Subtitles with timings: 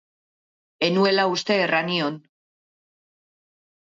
[0.85, 2.17] Ez nuela uste erran nion.